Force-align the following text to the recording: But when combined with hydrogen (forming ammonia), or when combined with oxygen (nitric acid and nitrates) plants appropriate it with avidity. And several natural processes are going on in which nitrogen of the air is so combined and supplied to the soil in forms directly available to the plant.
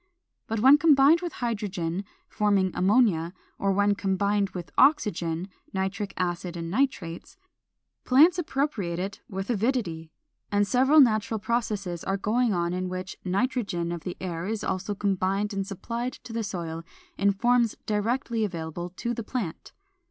But 0.47 0.61
when 0.61 0.79
combined 0.79 1.21
with 1.21 1.33
hydrogen 1.45 2.05
(forming 2.27 2.71
ammonia), 2.73 3.33
or 3.59 3.71
when 3.71 3.93
combined 3.93 4.49
with 4.49 4.71
oxygen 4.75 5.47
(nitric 5.73 6.15
acid 6.17 6.57
and 6.57 6.71
nitrates) 6.71 7.37
plants 8.03 8.39
appropriate 8.39 8.97
it 8.97 9.21
with 9.29 9.51
avidity. 9.51 10.09
And 10.51 10.65
several 10.67 11.01
natural 11.01 11.39
processes 11.39 12.03
are 12.03 12.17
going 12.17 12.51
on 12.51 12.73
in 12.73 12.89
which 12.89 13.15
nitrogen 13.23 13.91
of 13.91 14.01
the 14.01 14.17
air 14.19 14.47
is 14.47 14.61
so 14.61 14.95
combined 14.95 15.53
and 15.53 15.67
supplied 15.67 16.13
to 16.13 16.33
the 16.33 16.43
soil 16.43 16.83
in 17.15 17.31
forms 17.31 17.75
directly 17.85 18.43
available 18.43 18.89
to 18.97 19.13
the 19.13 19.21
plant. 19.23 19.71